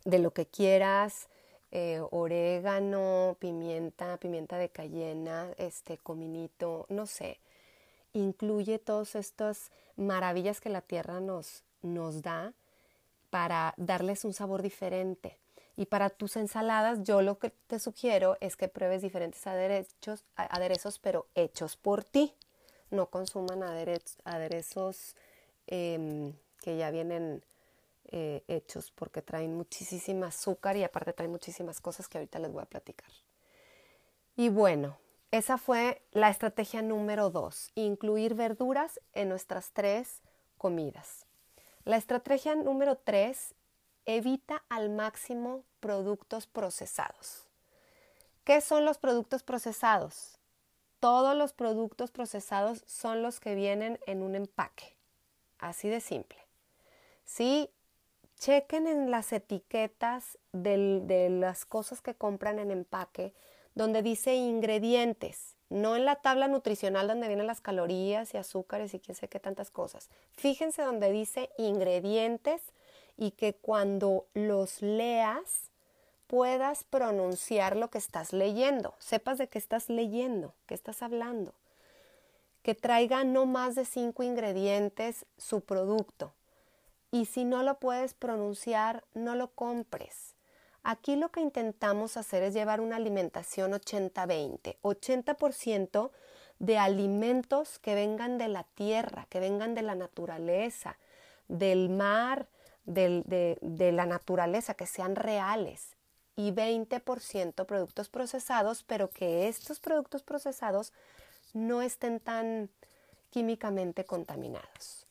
de 0.04 0.18
lo 0.18 0.32
que 0.32 0.46
quieras, 0.46 1.28
eh, 1.70 2.00
orégano, 2.10 3.36
pimienta, 3.40 4.16
pimienta 4.18 4.58
de 4.58 4.68
cayena, 4.68 5.50
este, 5.56 5.98
cominito, 5.98 6.86
no 6.88 7.06
sé. 7.06 7.40
Incluye 8.12 8.78
todas 8.78 9.16
estas 9.16 9.72
maravillas 9.96 10.60
que 10.60 10.68
la 10.68 10.82
tierra 10.82 11.20
nos, 11.20 11.64
nos 11.82 12.22
da 12.22 12.52
para 13.34 13.74
darles 13.76 14.24
un 14.24 14.32
sabor 14.32 14.62
diferente. 14.62 15.40
Y 15.76 15.86
para 15.86 16.08
tus 16.08 16.36
ensaladas, 16.36 17.02
yo 17.02 17.20
lo 17.20 17.40
que 17.40 17.50
te 17.50 17.80
sugiero 17.80 18.36
es 18.40 18.54
que 18.54 18.68
pruebes 18.68 19.02
diferentes 19.02 19.44
aderezos, 19.48 20.24
aderezos 20.36 21.00
pero 21.00 21.26
hechos 21.34 21.76
por 21.76 22.04
ti. 22.04 22.32
No 22.92 23.10
consuman 23.10 23.64
aderezos 23.64 25.16
em, 25.66 26.32
que 26.62 26.76
ya 26.76 26.92
vienen 26.92 27.44
eh, 28.12 28.44
hechos 28.46 28.92
porque 28.92 29.20
traen 29.20 29.56
muchísima 29.56 30.28
azúcar 30.28 30.76
y 30.76 30.84
aparte 30.84 31.12
traen 31.12 31.32
muchísimas 31.32 31.80
cosas 31.80 32.06
que 32.06 32.18
ahorita 32.18 32.38
les 32.38 32.52
voy 32.52 32.62
a 32.62 32.66
platicar. 32.66 33.10
Y 34.36 34.48
bueno, 34.48 34.96
esa 35.32 35.58
fue 35.58 36.02
la 36.12 36.30
estrategia 36.30 36.82
número 36.82 37.30
dos, 37.30 37.72
incluir 37.74 38.34
verduras 38.34 39.00
en 39.12 39.28
nuestras 39.28 39.72
tres 39.72 40.22
comidas. 40.56 41.23
La 41.84 41.98
estrategia 41.98 42.54
número 42.54 42.96
tres, 42.96 43.54
evita 44.06 44.64
al 44.70 44.88
máximo 44.88 45.64
productos 45.80 46.46
procesados. 46.46 47.46
¿Qué 48.44 48.62
son 48.62 48.86
los 48.86 48.96
productos 48.96 49.42
procesados? 49.42 50.38
Todos 50.98 51.36
los 51.36 51.52
productos 51.52 52.10
procesados 52.10 52.82
son 52.86 53.20
los 53.20 53.38
que 53.38 53.54
vienen 53.54 54.00
en 54.06 54.22
un 54.22 54.34
empaque. 54.34 54.96
Así 55.58 55.90
de 55.90 56.00
simple. 56.00 56.38
Sí, 57.26 57.68
chequen 58.38 58.86
en 58.86 59.10
las 59.10 59.30
etiquetas 59.34 60.38
de 60.52 61.28
las 61.30 61.66
cosas 61.66 62.00
que 62.00 62.14
compran 62.14 62.58
en 62.58 62.70
empaque 62.70 63.34
donde 63.74 64.00
dice 64.02 64.34
ingredientes, 64.34 65.53
no 65.74 65.96
en 65.96 66.04
la 66.04 66.14
tabla 66.14 66.46
nutricional 66.46 67.08
donde 67.08 67.26
vienen 67.26 67.48
las 67.48 67.60
calorías 67.60 68.32
y 68.32 68.36
azúcares 68.36 68.94
y 68.94 69.00
quién 69.00 69.16
sé 69.16 69.26
qué 69.26 69.40
tantas 69.40 69.72
cosas. 69.72 70.08
Fíjense 70.30 70.82
donde 70.82 71.10
dice 71.10 71.50
ingredientes 71.58 72.62
y 73.16 73.32
que 73.32 73.54
cuando 73.54 74.24
los 74.34 74.82
leas 74.82 75.72
puedas 76.28 76.84
pronunciar 76.84 77.74
lo 77.74 77.90
que 77.90 77.98
estás 77.98 78.32
leyendo, 78.32 78.94
sepas 79.00 79.36
de 79.36 79.48
qué 79.48 79.58
estás 79.58 79.88
leyendo, 79.88 80.54
qué 80.66 80.74
estás 80.74 81.02
hablando, 81.02 81.52
que 82.62 82.76
traiga 82.76 83.24
no 83.24 83.44
más 83.44 83.74
de 83.74 83.84
cinco 83.84 84.22
ingredientes 84.22 85.26
su 85.38 85.60
producto. 85.60 86.32
Y 87.10 87.26
si 87.26 87.44
no 87.44 87.64
lo 87.64 87.80
puedes 87.80 88.14
pronunciar, 88.14 89.02
no 89.12 89.34
lo 89.34 89.48
compres. 89.48 90.33
Aquí 90.84 91.16
lo 91.16 91.30
que 91.30 91.40
intentamos 91.40 92.16
hacer 92.16 92.42
es 92.42 92.54
llevar 92.54 92.80
una 92.80 92.96
alimentación 92.96 93.72
80-20, 93.72 94.76
80%, 94.82 96.10
de 96.58 96.78
alimentos 96.78 97.78
que 97.78 97.94
vengan 97.94 98.38
de 98.38 98.48
la 98.48 98.64
tierra, 98.64 99.26
que 99.28 99.40
vengan 99.40 99.74
de 99.74 99.82
la 99.82 99.94
naturaleza, 99.94 100.98
del 101.48 101.88
mar, 101.88 102.48
de, 102.84 103.58
de 103.60 103.92
la 103.92 104.06
naturaleza, 104.06 104.74
que 104.74 104.86
sean 104.86 105.16
reales. 105.16 105.96
Y 106.36 106.52
20% 106.52 107.64
productos 107.66 108.08
procesados, 108.08 108.82
pero 108.82 109.10
que 109.10 109.48
estos 109.48 109.80
productos 109.80 110.22
procesados 110.22 110.92
no 111.52 111.80
estén 111.80 112.20
tan 112.20 112.70
químicamente 113.30 114.04
contaminados. 114.04 115.06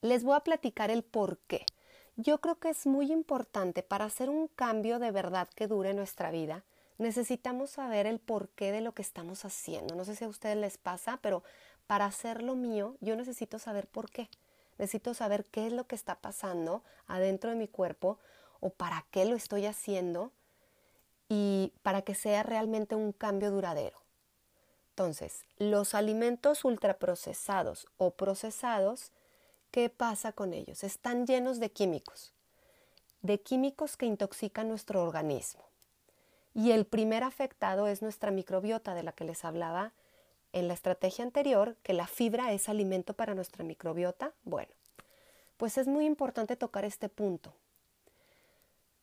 Les 0.00 0.24
voy 0.24 0.36
a 0.36 0.40
platicar 0.40 0.90
el 0.90 1.02
por 1.02 1.38
qué. 1.38 1.66
Yo 2.20 2.38
creo 2.40 2.56
que 2.56 2.70
es 2.70 2.84
muy 2.84 3.12
importante 3.12 3.84
para 3.84 4.04
hacer 4.04 4.28
un 4.28 4.48
cambio 4.48 4.98
de 4.98 5.12
verdad 5.12 5.48
que 5.54 5.68
dure 5.68 5.94
nuestra 5.94 6.32
vida. 6.32 6.64
Necesitamos 6.98 7.70
saber 7.70 8.06
el 8.06 8.18
porqué 8.18 8.72
de 8.72 8.80
lo 8.80 8.90
que 8.90 9.02
estamos 9.02 9.44
haciendo. 9.44 9.94
No 9.94 10.04
sé 10.04 10.16
si 10.16 10.24
a 10.24 10.28
ustedes 10.28 10.56
les 10.56 10.78
pasa, 10.78 11.20
pero 11.22 11.44
para 11.86 12.06
hacer 12.06 12.42
lo 12.42 12.56
mío, 12.56 12.96
yo 13.00 13.14
necesito 13.14 13.60
saber 13.60 13.86
por 13.86 14.10
qué. 14.10 14.28
Necesito 14.78 15.14
saber 15.14 15.44
qué 15.44 15.68
es 15.68 15.72
lo 15.72 15.86
que 15.86 15.94
está 15.94 16.16
pasando 16.16 16.82
adentro 17.06 17.50
de 17.50 17.56
mi 17.56 17.68
cuerpo 17.68 18.18
o 18.58 18.70
para 18.70 19.06
qué 19.12 19.24
lo 19.24 19.36
estoy 19.36 19.66
haciendo 19.66 20.32
y 21.28 21.72
para 21.84 22.02
que 22.02 22.16
sea 22.16 22.42
realmente 22.42 22.96
un 22.96 23.12
cambio 23.12 23.52
duradero. 23.52 24.00
Entonces, 24.90 25.44
los 25.56 25.94
alimentos 25.94 26.64
ultraprocesados 26.64 27.86
o 27.96 28.10
procesados 28.10 29.12
¿Qué 29.70 29.90
pasa 29.90 30.32
con 30.32 30.54
ellos? 30.54 30.82
Están 30.82 31.26
llenos 31.26 31.60
de 31.60 31.70
químicos, 31.70 32.32
de 33.20 33.40
químicos 33.40 33.98
que 33.98 34.06
intoxican 34.06 34.66
nuestro 34.66 35.02
organismo. 35.02 35.62
Y 36.54 36.72
el 36.72 36.86
primer 36.86 37.22
afectado 37.22 37.86
es 37.86 38.00
nuestra 38.00 38.30
microbiota, 38.30 38.94
de 38.94 39.02
la 39.02 39.12
que 39.12 39.24
les 39.24 39.44
hablaba 39.44 39.92
en 40.54 40.68
la 40.68 40.74
estrategia 40.74 41.22
anterior, 41.22 41.76
que 41.82 41.92
la 41.92 42.06
fibra 42.06 42.52
es 42.52 42.70
alimento 42.70 43.12
para 43.12 43.34
nuestra 43.34 43.62
microbiota. 43.62 44.32
Bueno, 44.44 44.72
pues 45.58 45.76
es 45.76 45.86
muy 45.86 46.06
importante 46.06 46.56
tocar 46.56 46.86
este 46.86 47.10
punto. 47.10 47.52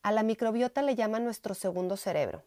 A 0.02 0.12
la 0.12 0.24
microbiota 0.24 0.82
le 0.82 0.96
llaman 0.96 1.24
nuestro 1.24 1.54
segundo 1.54 1.96
cerebro. 1.96 2.42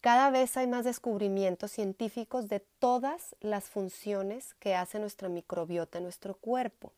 Cada 0.00 0.30
vez 0.30 0.56
hay 0.56 0.66
más 0.66 0.84
descubrimientos 0.84 1.70
científicos 1.70 2.48
de 2.48 2.58
todas 2.58 3.36
las 3.40 3.64
funciones 3.64 4.54
que 4.54 4.74
hace 4.74 4.98
nuestra 4.98 5.28
microbiota 5.28 5.98
en 5.98 6.04
nuestro 6.04 6.34
cuerpo. 6.34 6.92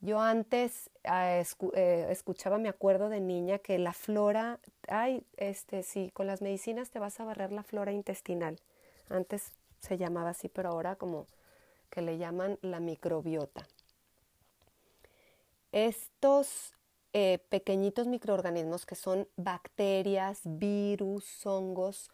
Yo 0.00 0.20
antes 0.20 0.90
ah, 1.04 1.42
eh, 1.74 2.06
escuchaba, 2.10 2.58
me 2.58 2.68
acuerdo 2.68 3.08
de 3.08 3.20
niña, 3.20 3.58
que 3.58 3.78
la 3.78 3.92
flora, 3.92 4.60
ay, 4.86 5.24
este, 5.36 5.82
sí, 5.82 6.10
con 6.14 6.26
las 6.26 6.40
medicinas 6.40 6.90
te 6.90 6.98
vas 7.00 7.18
a 7.18 7.24
barrer 7.24 7.50
la 7.50 7.64
flora 7.64 7.92
intestinal. 7.92 8.60
Antes 9.08 9.52
se 9.80 9.98
llamaba 9.98 10.30
así, 10.30 10.48
pero 10.48 10.70
ahora 10.70 10.96
como 10.96 11.26
que 11.90 12.02
le 12.02 12.18
llaman 12.18 12.58
la 12.62 12.78
microbiota. 12.78 13.66
Estos 15.72 16.74
eh, 17.12 17.38
pequeñitos 17.48 18.06
microorganismos 18.06 18.86
que 18.86 18.94
son 18.94 19.26
bacterias, 19.36 20.40
virus, 20.44 21.44
hongos 21.44 22.10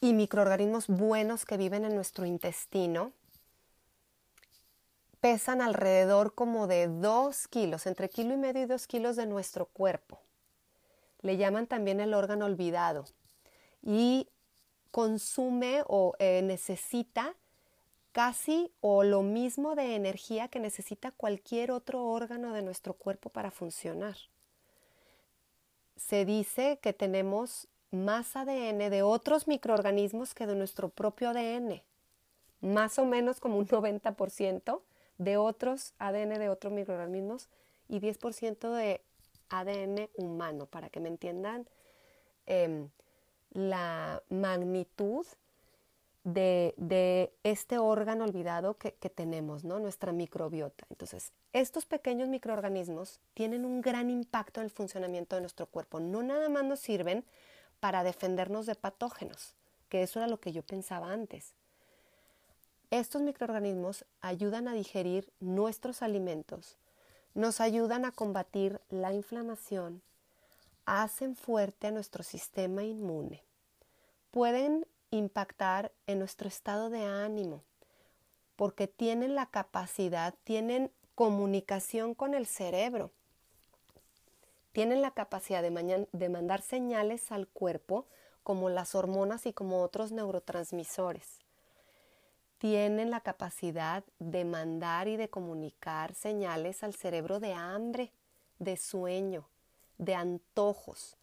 y 0.00 0.14
microorganismos 0.14 0.86
buenos 0.88 1.44
que 1.44 1.56
viven 1.56 1.84
en 1.84 1.94
nuestro 1.94 2.24
intestino, 2.24 3.12
pesan 5.20 5.60
alrededor 5.60 6.34
como 6.34 6.66
de 6.66 6.88
dos 6.88 7.46
kilos, 7.48 7.86
entre 7.86 8.08
kilo 8.08 8.34
y 8.34 8.36
medio 8.36 8.62
y 8.62 8.66
dos 8.66 8.86
kilos 8.86 9.16
de 9.16 9.26
nuestro 9.26 9.66
cuerpo. 9.66 10.20
Le 11.22 11.36
llaman 11.36 11.66
también 11.66 12.00
el 12.00 12.14
órgano 12.14 12.46
olvidado 12.46 13.04
y 13.82 14.28
consume 14.90 15.82
o 15.86 16.14
eh, 16.18 16.42
necesita 16.42 17.34
casi 18.12 18.72
o 18.80 19.04
lo 19.04 19.22
mismo 19.22 19.74
de 19.74 19.94
energía 19.94 20.48
que 20.48 20.58
necesita 20.58 21.12
cualquier 21.12 21.70
otro 21.70 22.04
órgano 22.04 22.52
de 22.52 22.62
nuestro 22.62 22.94
cuerpo 22.94 23.30
para 23.30 23.50
funcionar. 23.50 24.16
Se 25.96 26.24
dice 26.24 26.78
que 26.82 26.92
tenemos 26.92 27.68
más 27.90 28.36
ADN 28.36 28.90
de 28.90 29.02
otros 29.02 29.46
microorganismos 29.46 30.34
que 30.34 30.46
de 30.46 30.54
nuestro 30.54 30.88
propio 30.88 31.30
ADN, 31.30 31.82
más 32.60 32.98
o 32.98 33.04
menos 33.04 33.38
como 33.38 33.58
un 33.58 33.66
90%, 33.66 34.80
de 35.20 35.36
otros 35.36 35.92
ADN 35.98 36.38
de 36.38 36.48
otros 36.48 36.72
microorganismos 36.72 37.50
y 37.88 38.00
10% 38.00 38.72
de 38.74 39.02
ADN 39.50 40.08
humano, 40.16 40.64
para 40.64 40.88
que 40.88 40.98
me 40.98 41.10
entiendan 41.10 41.68
em, 42.46 42.88
la 43.52 44.22
magnitud 44.30 45.26
de, 46.24 47.32
este 47.42 47.76
órgano 47.76 48.24
olvidado 48.24 48.78
que, 48.78 48.94
que, 48.94 49.10
tenemos, 49.10 49.62
¿no? 49.62 49.78
Nuestra 49.78 50.12
microbiota. 50.12 50.86
Entonces, 50.88 51.32
estos 51.52 51.84
pequeños 51.84 52.28
microorganismos 52.28 53.20
tienen 53.34 53.66
un 53.66 53.82
gran 53.82 54.08
impacto 54.08 54.60
en 54.60 54.64
el 54.64 54.70
funcionamiento 54.70 55.36
de 55.36 55.42
nuestro 55.42 55.66
cuerpo. 55.66 56.00
No 56.00 56.22
nada 56.22 56.48
más 56.48 56.64
nos 56.64 56.80
sirven 56.80 57.26
para 57.78 58.04
defendernos 58.04 58.64
de 58.64 58.74
patógenos, 58.74 59.54
que 59.90 60.02
eso 60.02 60.18
era 60.18 60.28
lo 60.28 60.40
que 60.40 60.52
yo 60.52 60.62
pensaba 60.62 61.12
antes. 61.12 61.54
Estos 62.90 63.22
microorganismos 63.22 64.04
ayudan 64.20 64.66
a 64.66 64.72
digerir 64.72 65.32
nuestros 65.38 66.02
alimentos, 66.02 66.76
nos 67.34 67.60
ayudan 67.60 68.04
a 68.04 68.10
combatir 68.10 68.80
la 68.90 69.12
inflamación, 69.12 70.02
hacen 70.86 71.36
fuerte 71.36 71.86
a 71.86 71.92
nuestro 71.92 72.24
sistema 72.24 72.82
inmune, 72.82 73.44
pueden 74.32 74.88
impactar 75.12 75.92
en 76.08 76.18
nuestro 76.18 76.48
estado 76.48 76.90
de 76.90 77.04
ánimo, 77.04 77.62
porque 78.56 78.88
tienen 78.88 79.36
la 79.36 79.46
capacidad, 79.46 80.34
tienen 80.42 80.90
comunicación 81.14 82.12
con 82.12 82.34
el 82.34 82.46
cerebro, 82.46 83.12
tienen 84.72 85.00
la 85.00 85.12
capacidad 85.12 85.62
de, 85.62 86.28
mandar 86.28 86.60
señales 86.60 87.30
al 87.30 87.46
cuerpo 87.46 88.06
como 88.42 88.68
las 88.68 88.96
hormonas 88.96 89.46
y 89.46 89.52
como 89.52 89.80
otros 89.80 90.10
neurotransmisores 90.10 91.38
tienen 92.60 93.10
la 93.10 93.20
capacidad 93.20 94.04
de 94.18 94.44
mandar 94.44 95.08
y 95.08 95.16
de 95.16 95.30
comunicar 95.30 96.14
señales 96.14 96.82
al 96.82 96.92
cerebro 96.92 97.40
de 97.40 97.54
hambre, 97.54 98.12
de 98.58 98.76
sueño, 98.76 99.48
de 99.96 100.14
antojos. 100.14 101.16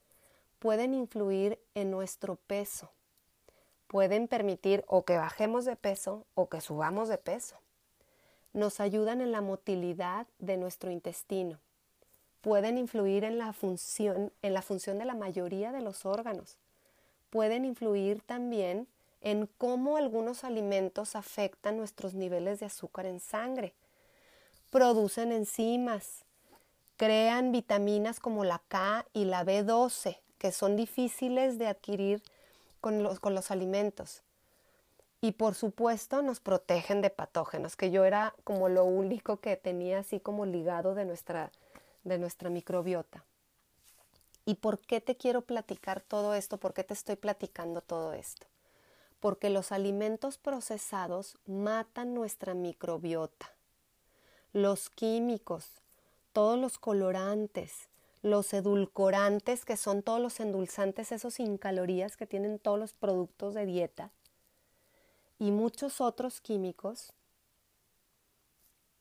Pueden 0.58 0.96
influir 0.96 1.60
en 1.75 1.91
nuestro 1.91 2.38
peso. 2.38 2.89
Pueden 3.86 4.27
permitir 4.27 4.84
o 4.88 5.06
que 5.06 5.17
bajemos 5.17 5.63
de 5.65 5.75
peso 5.75 6.25
o 6.34 6.50
que 6.50 6.60
subamos 6.60 7.08
de 7.08 7.20
peso. 7.20 7.58
Nos 8.53 8.79
ayudan 8.79 9.22
en 9.22 9.32
la 9.32 9.41
motilidad 9.41 10.25
de 10.39 10.58
nuestro 10.58 10.89
intestino. 10.89 11.60
Pueden 12.41 12.79
influir 12.79 13.24
en 13.24 13.38
la 13.38 13.53
función, 13.53 14.34
en 14.41 14.56
la 14.56 14.63
función 14.63 14.98
de 14.98 15.06
la 15.06 15.13
mayoría 15.13 15.72
de 15.72 15.82
los 15.82 16.03
órganos. 16.03 16.58
Pueden 17.29 17.63
influir 17.63 18.24
también 18.24 18.88
en 19.21 19.47
cómo 19.57 19.97
algunos 19.97 20.43
alimentos 20.43 21.15
afectan 21.15 21.77
nuestros 21.77 22.13
niveles 22.13 22.59
de 22.59 22.67
azúcar 22.67 23.05
en 23.05 23.19
sangre. 23.19 23.74
Producen 24.69 25.31
enzimas, 25.31 26.25
crean 26.97 27.51
vitaminas 27.51 28.19
como 28.19 28.43
la 28.43 28.62
K 28.67 29.05
y 29.13 29.25
la 29.25 29.43
B12, 29.43 30.19
que 30.38 30.51
son 30.51 30.75
difíciles 30.75 31.57
de 31.57 31.67
adquirir 31.67 32.21
con 32.81 33.03
los, 33.03 33.19
con 33.19 33.33
los 33.33 33.51
alimentos. 33.51 34.24
Y 35.19 35.31
por 35.31 35.55
supuesto 35.55 36.21
nos 36.21 36.39
protegen 36.39 37.01
de 37.01 37.09
patógenos, 37.09 37.75
que 37.75 37.89
yo 37.89 38.05
era 38.05 38.36
como 38.43 38.69
lo 38.69 38.86
único 38.86 39.38
que 39.38 39.57
tenía 39.57 40.00
así 40.00 40.19
como 40.19 40.45
ligado 40.45 40.93
de 40.93 41.05
nuestra, 41.05 41.51
de 42.03 42.19
nuestra 42.19 42.50
microbiota. 42.50 43.24
¿Y 44.45 44.55
por 44.55 44.79
qué 44.79 45.01
te 45.01 45.17
quiero 45.17 45.41
platicar 45.41 46.01
todo 46.01 46.33
esto? 46.33 46.57
¿Por 46.57 46.74
qué 46.74 46.83
te 46.83 46.93
estoy 46.93 47.15
platicando 47.15 47.81
todo 47.81 48.13
esto? 48.13 48.47
Porque 49.19 49.50
los 49.50 49.71
alimentos 49.71 50.38
procesados 50.38 51.38
matan 51.45 52.13
nuestra 52.13 52.53
microbiota. 52.53 53.53
Los 54.53 54.89
químicos, 54.89 55.81
todos 56.33 56.59
los 56.59 56.77
colorantes, 56.77 57.89
los 58.21 58.53
edulcorantes, 58.53 59.65
que 59.65 59.77
son 59.77 60.03
todos 60.03 60.19
los 60.19 60.39
endulzantes, 60.39 61.12
esos 61.12 61.36
sin 61.36 61.57
calorías 61.57 62.17
que 62.17 62.27
tienen 62.27 62.59
todos 62.59 62.79
los 62.79 62.93
productos 62.93 63.53
de 63.53 63.65
dieta, 63.65 64.11
y 65.39 65.51
muchos 65.51 66.01
otros 66.01 66.42
químicos, 66.42 67.13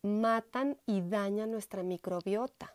matan 0.03 0.79
y 0.87 1.01
dañan 1.01 1.51
nuestra 1.51 1.83
microbiota. 1.83 2.75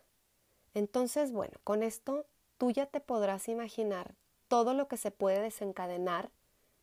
Entonces, 0.74 1.32
bueno, 1.32 1.60
con 1.63 1.84
esto 1.84 2.26
tú 2.58 2.72
ya 2.72 2.86
te 2.86 3.00
podrás 3.00 3.48
imaginar 3.48 4.16
todo 4.48 4.74
lo 4.74 4.88
que 4.88 4.98
se 4.98 5.12
puede 5.12 5.39
desencadenar 5.39 6.30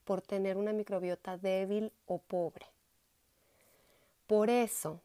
por 0.09 0.23
tener 0.23 0.57
una 0.57 0.73
microbiota 0.73 1.37
débil 1.37 1.93
o 2.07 2.17
pobre. 2.17 2.65
Por 4.27 4.49
eso, 4.49 5.03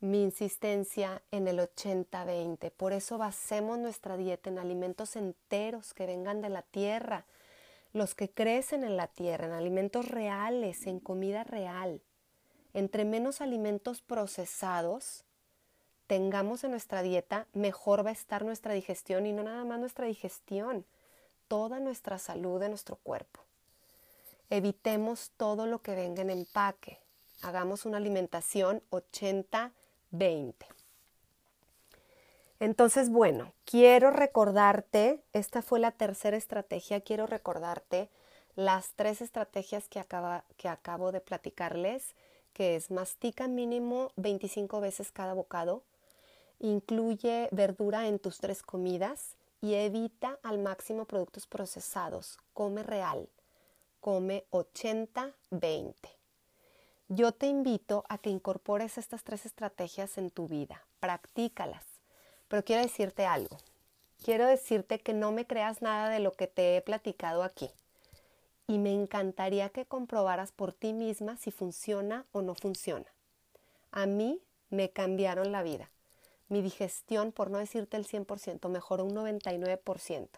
mi 0.00 0.22
insistencia 0.22 1.20
en 1.30 1.46
el 1.46 1.58
80-20, 1.58 2.70
por 2.70 2.94
eso 2.94 3.18
basemos 3.18 3.78
nuestra 3.78 4.16
dieta 4.16 4.48
en 4.48 4.58
alimentos 4.58 5.14
enteros 5.14 5.92
que 5.92 6.06
vengan 6.06 6.40
de 6.40 6.48
la 6.48 6.62
tierra, 6.62 7.26
los 7.92 8.14
que 8.14 8.30
crecen 8.30 8.82
en 8.82 8.96
la 8.96 9.08
tierra, 9.08 9.44
en 9.44 9.52
alimentos 9.52 10.08
reales, 10.08 10.86
en 10.86 10.98
comida 10.98 11.44
real. 11.44 12.00
Entre 12.72 13.04
menos 13.04 13.42
alimentos 13.42 14.00
procesados 14.00 15.26
tengamos 16.06 16.64
en 16.64 16.70
nuestra 16.70 17.02
dieta, 17.02 17.46
mejor 17.52 18.06
va 18.06 18.08
a 18.08 18.14
estar 18.14 18.42
nuestra 18.42 18.72
digestión 18.72 19.26
y 19.26 19.34
no 19.34 19.42
nada 19.42 19.66
más 19.66 19.78
nuestra 19.78 20.06
digestión, 20.06 20.86
toda 21.46 21.78
nuestra 21.78 22.16
salud 22.16 22.58
de 22.58 22.70
nuestro 22.70 22.96
cuerpo. 22.96 23.42
Evitemos 24.52 25.30
todo 25.38 25.64
lo 25.64 25.80
que 25.80 25.94
venga 25.94 26.20
en 26.20 26.28
empaque. 26.28 26.98
Hagamos 27.40 27.86
una 27.86 27.96
alimentación 27.96 28.82
80-20. 28.90 29.72
Entonces, 32.60 33.08
bueno, 33.08 33.54
quiero 33.64 34.10
recordarte, 34.10 35.22
esta 35.32 35.62
fue 35.62 35.80
la 35.80 35.92
tercera 35.92 36.36
estrategia, 36.36 37.00
quiero 37.00 37.26
recordarte 37.26 38.10
las 38.54 38.92
tres 38.94 39.22
estrategias 39.22 39.88
que, 39.88 40.04
que 40.58 40.68
acabo 40.68 41.12
de 41.12 41.22
platicarles, 41.22 42.14
que 42.52 42.76
es 42.76 42.90
mastica 42.90 43.48
mínimo 43.48 44.12
25 44.16 44.82
veces 44.82 45.12
cada 45.12 45.32
bocado, 45.32 45.82
incluye 46.58 47.48
verdura 47.52 48.06
en 48.06 48.18
tus 48.18 48.36
tres 48.36 48.62
comidas 48.62 49.34
y 49.62 49.76
evita 49.76 50.38
al 50.42 50.58
máximo 50.58 51.06
productos 51.06 51.46
procesados, 51.46 52.36
come 52.52 52.82
real 52.82 53.30
come 54.02 54.44
80-20. 54.50 55.94
Yo 57.06 57.30
te 57.30 57.46
invito 57.46 58.04
a 58.08 58.18
que 58.18 58.30
incorpores 58.30 58.98
estas 58.98 59.22
tres 59.22 59.46
estrategias 59.46 60.18
en 60.18 60.30
tu 60.30 60.48
vida, 60.48 60.84
practícalas. 60.98 61.84
Pero 62.48 62.64
quiero 62.64 62.82
decirte 62.82 63.26
algo. 63.26 63.58
Quiero 64.24 64.46
decirte 64.46 64.98
que 64.98 65.14
no 65.14 65.30
me 65.30 65.46
creas 65.46 65.82
nada 65.82 66.08
de 66.08 66.18
lo 66.18 66.32
que 66.32 66.48
te 66.48 66.76
he 66.76 66.82
platicado 66.82 67.44
aquí. 67.44 67.70
Y 68.66 68.78
me 68.78 68.92
encantaría 68.92 69.68
que 69.68 69.86
comprobaras 69.86 70.50
por 70.50 70.72
ti 70.72 70.92
misma 70.92 71.36
si 71.36 71.52
funciona 71.52 72.26
o 72.32 72.42
no 72.42 72.56
funciona. 72.56 73.06
A 73.92 74.06
mí 74.06 74.42
me 74.68 74.90
cambiaron 74.90 75.52
la 75.52 75.62
vida. 75.62 75.90
Mi 76.48 76.60
digestión, 76.60 77.30
por 77.30 77.50
no 77.50 77.58
decirte 77.58 77.96
el 77.96 78.06
100%, 78.08 78.68
mejoró 78.68 79.04
un 79.04 79.14
99%. 79.14 80.28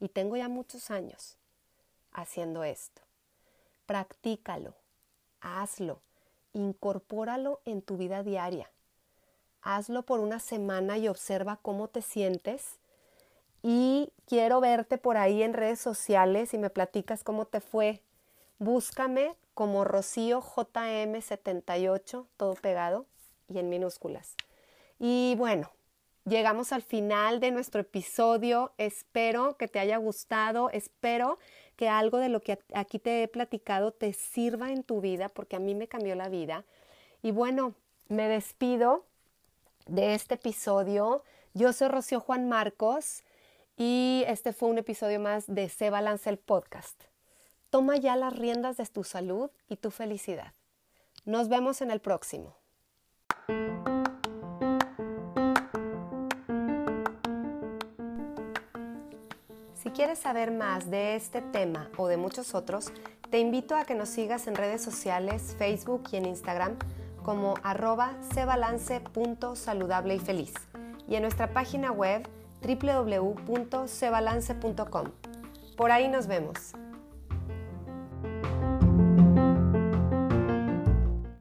Y 0.00 0.08
tengo 0.10 0.36
ya 0.36 0.50
muchos 0.50 0.90
años 0.90 1.38
haciendo 2.12 2.62
esto. 2.62 3.05
Practícalo, 3.86 4.74
hazlo, 5.40 6.02
incorpóralo 6.52 7.60
en 7.64 7.82
tu 7.82 7.96
vida 7.96 8.22
diaria. 8.22 8.70
Hazlo 9.62 10.02
por 10.02 10.20
una 10.20 10.38
semana 10.38 10.98
y 10.98 11.08
observa 11.08 11.58
cómo 11.62 11.88
te 11.88 12.02
sientes. 12.02 12.78
Y 13.62 14.12
quiero 14.26 14.60
verte 14.60 14.98
por 14.98 15.16
ahí 15.16 15.42
en 15.42 15.54
redes 15.54 15.80
sociales 15.80 16.54
y 16.54 16.58
me 16.58 16.70
platicas 16.70 17.24
cómo 17.24 17.46
te 17.46 17.60
fue. 17.60 18.02
Búscame 18.58 19.34
como 19.54 19.84
Rocío 19.84 20.40
JM78, 20.40 22.26
todo 22.36 22.54
pegado 22.54 23.06
y 23.48 23.58
en 23.58 23.68
minúsculas. 23.68 24.36
Y 24.98 25.34
bueno, 25.36 25.70
llegamos 26.24 26.72
al 26.72 26.82
final 26.82 27.40
de 27.40 27.50
nuestro 27.50 27.80
episodio. 27.80 28.72
Espero 28.78 29.56
que 29.56 29.68
te 29.68 29.78
haya 29.78 29.96
gustado. 29.96 30.70
Espero 30.70 31.38
que 31.76 31.88
algo 31.88 32.18
de 32.18 32.28
lo 32.28 32.40
que 32.40 32.58
aquí 32.74 32.98
te 32.98 33.22
he 33.22 33.28
platicado 33.28 33.92
te 33.92 34.12
sirva 34.12 34.72
en 34.72 34.82
tu 34.82 35.00
vida, 35.00 35.28
porque 35.28 35.56
a 35.56 35.60
mí 35.60 35.74
me 35.74 35.88
cambió 35.88 36.14
la 36.14 36.28
vida. 36.28 36.64
Y 37.22 37.30
bueno, 37.30 37.74
me 38.08 38.28
despido 38.28 39.04
de 39.86 40.14
este 40.14 40.34
episodio. 40.34 41.22
Yo 41.54 41.72
soy 41.72 41.88
Rocío 41.88 42.20
Juan 42.20 42.48
Marcos 42.48 43.22
y 43.76 44.24
este 44.26 44.52
fue 44.52 44.68
un 44.68 44.78
episodio 44.78 45.20
más 45.20 45.44
de 45.46 45.68
Se 45.68 45.90
Balance 45.90 46.28
el 46.30 46.38
Podcast. 46.38 47.00
Toma 47.70 47.96
ya 47.96 48.16
las 48.16 48.36
riendas 48.36 48.76
de 48.76 48.86
tu 48.86 49.04
salud 49.04 49.50
y 49.68 49.76
tu 49.76 49.90
felicidad. 49.90 50.52
Nos 51.24 51.48
vemos 51.48 51.82
en 51.82 51.90
el 51.90 52.00
próximo. 52.00 52.54
Quieres 60.06 60.22
saber 60.22 60.52
más 60.52 60.88
de 60.88 61.16
este 61.16 61.42
tema 61.42 61.90
o 61.96 62.06
de 62.06 62.16
muchos 62.16 62.54
otros, 62.54 62.92
te 63.28 63.40
invito 63.40 63.74
a 63.74 63.84
que 63.84 63.96
nos 63.96 64.08
sigas 64.08 64.46
en 64.46 64.54
redes 64.54 64.80
sociales, 64.80 65.56
Facebook 65.58 66.04
y 66.12 66.16
en 66.16 66.26
Instagram 66.26 66.76
como 67.24 67.54
arroba 67.64 68.12
cebalance.saludable 68.32 70.14
y 70.14 70.20
feliz. 70.20 70.54
y 71.08 71.16
en 71.16 71.22
nuestra 71.22 71.52
página 71.52 71.90
web 71.90 72.22
www.cebalance.com. 72.62 75.10
Por 75.76 75.90
ahí 75.90 76.06
nos 76.06 76.28
vemos. 76.28 76.76